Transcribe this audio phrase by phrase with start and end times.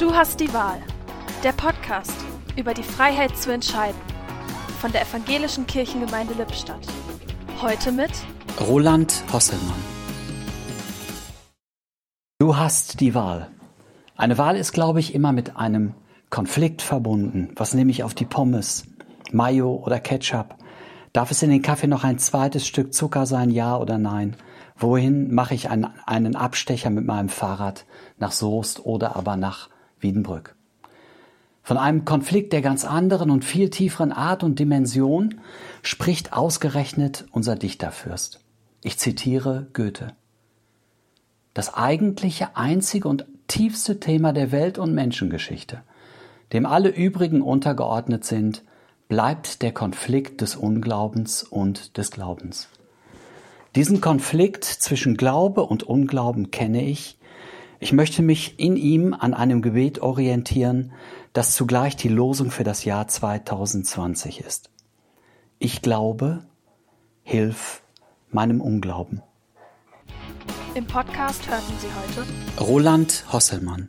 [0.00, 0.80] Du hast die Wahl.
[1.44, 2.14] Der Podcast
[2.56, 4.00] über die Freiheit zu entscheiden.
[4.80, 6.80] Von der Evangelischen Kirchengemeinde Lippstadt.
[7.60, 8.10] Heute mit
[8.66, 9.76] Roland Hosselmann.
[12.38, 13.50] Du hast die Wahl.
[14.16, 15.92] Eine Wahl ist, glaube ich, immer mit einem
[16.30, 17.52] Konflikt verbunden.
[17.56, 18.86] Was nehme ich auf die Pommes?
[19.32, 20.54] Mayo oder Ketchup?
[21.12, 24.34] Darf es in den Kaffee noch ein zweites Stück Zucker sein, ja oder nein?
[24.78, 27.84] Wohin mache ich einen, einen Abstecher mit meinem Fahrrad?
[28.16, 29.68] Nach Soest oder aber nach
[30.02, 30.54] Wiedenbrück?
[31.62, 35.40] Von einem Konflikt der ganz anderen und viel tieferen Art und Dimension
[35.82, 38.40] spricht ausgerechnet unser Dichterfürst.
[38.82, 40.14] Ich zitiere Goethe.
[41.54, 45.82] Das eigentliche, einzige und tiefste Thema der Welt- und Menschengeschichte,
[46.52, 48.62] dem alle übrigen untergeordnet sind,
[49.08, 52.68] bleibt der Konflikt des Unglaubens und des Glaubens.
[53.76, 57.18] Diesen Konflikt zwischen Glaube und Unglauben kenne ich.
[57.82, 60.92] Ich möchte mich in ihm an einem Gebet orientieren,
[61.32, 64.68] das zugleich die Losung für das Jahr 2020 ist.
[65.58, 66.44] Ich glaube,
[67.22, 67.82] hilf
[68.30, 69.22] meinem Unglauben.
[70.74, 72.28] im Podcast hörten Sie heute
[72.62, 73.88] Roland Hosselmann